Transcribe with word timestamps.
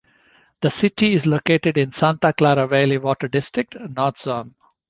The 0.61 0.71
city 0.71 1.13
is 1.13 1.27
located 1.27 1.77
in 1.77 1.91
Santa 1.91 2.33
Clara 2.33 2.65
Valley 2.65 2.97
Water 2.97 3.27
District, 3.27 3.75
North 3.79 4.17
Zone. 4.17 4.51